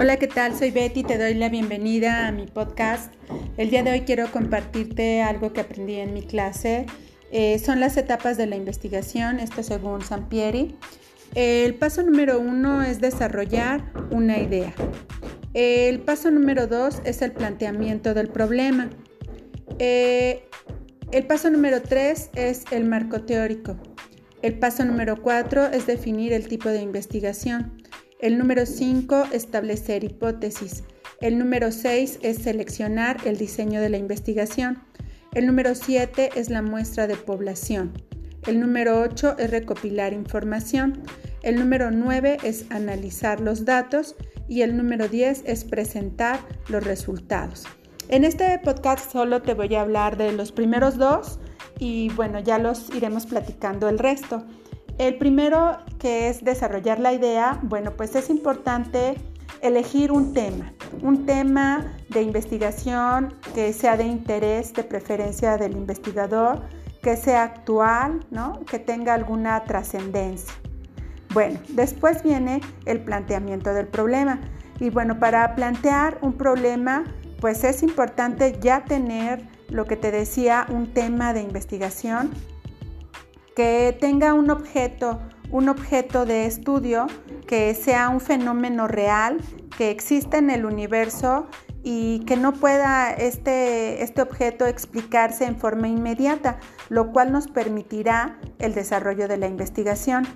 Hola, 0.00 0.16
¿qué 0.16 0.28
tal? 0.28 0.56
Soy 0.56 0.70
Betty, 0.70 1.02
te 1.02 1.18
doy 1.18 1.34
la 1.34 1.48
bienvenida 1.48 2.28
a 2.28 2.30
mi 2.30 2.46
podcast. 2.46 3.12
El 3.56 3.68
día 3.68 3.82
de 3.82 3.90
hoy 3.90 4.02
quiero 4.02 4.30
compartirte 4.30 5.22
algo 5.22 5.52
que 5.52 5.60
aprendí 5.60 5.96
en 5.96 6.14
mi 6.14 6.22
clase. 6.22 6.86
Eh, 7.32 7.58
son 7.58 7.80
las 7.80 7.96
etapas 7.96 8.36
de 8.36 8.46
la 8.46 8.54
investigación, 8.54 9.40
esto 9.40 9.64
según 9.64 10.02
Sampieri. 10.02 10.76
El 11.34 11.74
paso 11.74 12.04
número 12.04 12.38
uno 12.38 12.80
es 12.84 13.00
desarrollar 13.00 13.92
una 14.12 14.38
idea. 14.38 14.72
El 15.52 15.98
paso 15.98 16.30
número 16.30 16.68
dos 16.68 17.02
es 17.04 17.20
el 17.20 17.32
planteamiento 17.32 18.14
del 18.14 18.28
problema. 18.28 18.90
Eh, 19.80 20.44
el 21.10 21.26
paso 21.26 21.50
número 21.50 21.82
tres 21.82 22.30
es 22.36 22.66
el 22.70 22.84
marco 22.84 23.22
teórico. 23.22 23.76
El 24.42 24.60
paso 24.60 24.84
número 24.84 25.20
cuatro 25.20 25.66
es 25.66 25.88
definir 25.88 26.32
el 26.32 26.46
tipo 26.46 26.68
de 26.68 26.82
investigación. 26.82 27.82
El 28.20 28.36
número 28.36 28.66
5, 28.66 29.26
establecer 29.32 30.02
hipótesis. 30.02 30.82
El 31.20 31.38
número 31.38 31.70
6 31.70 32.18
es 32.22 32.38
seleccionar 32.38 33.18
el 33.24 33.38
diseño 33.38 33.80
de 33.80 33.90
la 33.90 33.96
investigación. 33.96 34.82
El 35.34 35.46
número 35.46 35.76
7 35.76 36.30
es 36.34 36.50
la 36.50 36.60
muestra 36.60 37.06
de 37.06 37.14
población. 37.14 37.92
El 38.48 38.58
número 38.58 39.00
8 39.02 39.36
es 39.38 39.50
recopilar 39.52 40.12
información. 40.12 41.04
El 41.44 41.60
número 41.60 41.92
9 41.92 42.38
es 42.42 42.66
analizar 42.70 43.40
los 43.40 43.64
datos. 43.64 44.16
Y 44.48 44.62
el 44.62 44.76
número 44.76 45.06
10 45.06 45.44
es 45.46 45.62
presentar 45.62 46.40
los 46.68 46.82
resultados. 46.82 47.66
En 48.08 48.24
este 48.24 48.58
podcast 48.64 49.12
solo 49.12 49.42
te 49.42 49.54
voy 49.54 49.74
a 49.76 49.82
hablar 49.82 50.16
de 50.16 50.32
los 50.32 50.50
primeros 50.50 50.96
dos 50.96 51.38
y 51.78 52.08
bueno, 52.16 52.40
ya 52.40 52.58
los 52.58 52.88
iremos 52.94 53.26
platicando 53.26 53.88
el 53.88 53.98
resto. 53.98 54.44
El 54.96 55.18
primero 55.18 55.78
que 55.98 56.28
es 56.28 56.44
desarrollar 56.44 56.98
la 57.00 57.12
idea, 57.12 57.58
bueno, 57.62 57.92
pues 57.92 58.14
es 58.14 58.30
importante 58.30 59.16
elegir 59.60 60.12
un 60.12 60.32
tema, 60.32 60.72
un 61.02 61.26
tema 61.26 61.92
de 62.08 62.22
investigación 62.22 63.34
que 63.54 63.72
sea 63.72 63.96
de 63.96 64.04
interés, 64.04 64.72
de 64.74 64.84
preferencia 64.84 65.56
del 65.56 65.72
investigador, 65.72 66.62
que 67.02 67.16
sea 67.16 67.42
actual, 67.42 68.24
¿no? 68.30 68.64
que 68.66 68.78
tenga 68.78 69.14
alguna 69.14 69.64
trascendencia. 69.64 70.54
Bueno, 71.34 71.60
después 71.68 72.22
viene 72.22 72.60
el 72.86 73.00
planteamiento 73.00 73.74
del 73.74 73.86
problema. 73.86 74.40
Y 74.80 74.90
bueno, 74.90 75.18
para 75.18 75.54
plantear 75.54 76.18
un 76.22 76.32
problema, 76.34 77.04
pues 77.40 77.64
es 77.64 77.82
importante 77.82 78.58
ya 78.60 78.84
tener 78.84 79.46
lo 79.68 79.84
que 79.84 79.96
te 79.96 80.10
decía, 80.10 80.66
un 80.70 80.92
tema 80.94 81.34
de 81.34 81.42
investigación 81.42 82.30
que 83.54 83.96
tenga 84.00 84.34
un 84.34 84.50
objeto, 84.50 85.20
un 85.50 85.68
objeto 85.68 86.26
de 86.26 86.46
estudio 86.46 87.06
que 87.46 87.74
sea 87.74 88.08
un 88.08 88.20
fenómeno 88.20 88.88
real, 88.88 89.38
que 89.76 89.90
exista 89.90 90.38
en 90.38 90.50
el 90.50 90.64
universo 90.64 91.46
y 91.82 92.20
que 92.26 92.36
no 92.36 92.52
pueda 92.52 93.12
este, 93.12 94.02
este 94.02 94.20
objeto 94.20 94.66
explicarse 94.66 95.44
en 95.44 95.56
forma 95.56 95.88
inmediata, 95.88 96.58
lo 96.88 97.12
cual 97.12 97.32
nos 97.32 97.48
permitirá 97.48 98.38
el 98.58 98.74
desarrollo 98.74 99.28
de 99.28 99.38
la 99.38 99.46
investigación. 99.46 100.26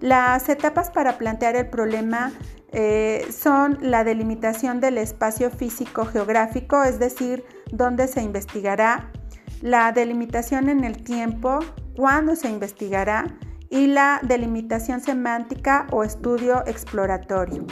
Las 0.00 0.48
etapas 0.48 0.90
para 0.90 1.16
plantear 1.16 1.54
el 1.54 1.68
problema 1.68 2.32
eh, 2.72 3.26
son 3.30 3.78
la 3.80 4.02
delimitación 4.02 4.80
del 4.80 4.98
espacio 4.98 5.50
físico 5.50 6.04
geográfico, 6.04 6.82
es 6.82 6.98
decir, 6.98 7.44
dónde 7.70 8.08
se 8.08 8.20
investigará, 8.20 9.12
la 9.60 9.92
delimitación 9.92 10.68
en 10.68 10.82
el 10.82 11.04
tiempo, 11.04 11.60
cuándo 11.94 12.34
se 12.34 12.48
investigará 12.48 13.26
y 13.72 13.86
la 13.86 14.20
delimitación 14.22 15.00
semántica 15.00 15.86
o 15.90 16.04
estudio 16.04 16.62
exploratorio. 16.66 17.66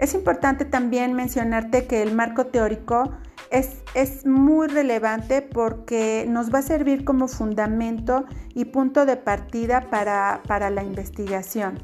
Es 0.00 0.12
importante 0.12 0.64
también 0.64 1.12
mencionarte 1.12 1.86
que 1.86 2.02
el 2.02 2.12
marco 2.12 2.46
teórico 2.46 3.12
es, 3.52 3.76
es, 3.94 4.26
muy 4.26 4.66
relevante 4.66 5.42
porque 5.42 6.26
nos 6.28 6.52
va 6.52 6.58
a 6.58 6.62
servir 6.62 7.04
como 7.04 7.28
fundamento 7.28 8.24
y 8.54 8.64
punto 8.66 9.06
de 9.06 9.16
partida 9.16 9.88
para, 9.88 10.42
para 10.48 10.68
la 10.68 10.82
investigación. 10.82 11.78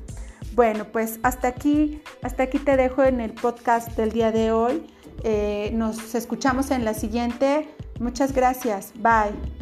Bueno, 0.54 0.87
pues 0.91 1.20
hasta 1.22 1.47
aquí, 1.47 2.03
hasta 2.22 2.42
aquí 2.42 2.58
te 2.58 2.76
dejo 2.76 3.04
en 3.04 3.20
el 3.20 3.32
podcast 3.32 3.97
del 3.97 4.10
día 4.10 4.32
de 4.32 4.50
hoy. 4.50 4.92
Eh, 5.22 5.70
nos 5.72 6.16
escuchamos 6.16 6.72
en 6.72 6.84
la 6.84 6.94
siguiente. 6.94 7.69
Muchas 8.00 8.32
gracias. 8.32 8.92
Bye. 8.97 9.62